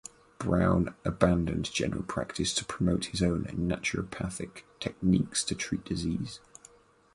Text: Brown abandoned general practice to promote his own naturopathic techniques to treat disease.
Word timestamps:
Brown 0.39 0.95
abandoned 1.05 1.71
general 1.71 2.01
practice 2.01 2.55
to 2.55 2.65
promote 2.65 3.05
his 3.05 3.21
own 3.21 3.43
naturopathic 3.45 4.63
techniques 4.79 5.43
to 5.43 5.53
treat 5.53 5.85
disease. 5.85 6.39